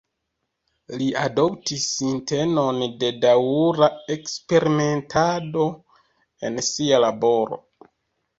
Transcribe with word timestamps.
Li 1.01 1.09
adoptis 1.23 1.83
sintenon 1.97 2.79
de 3.03 3.11
daŭra 3.25 3.91
eksperimentado 4.17 5.67
en 6.49 6.59
sia 6.71 7.03
laboro. 7.07 7.63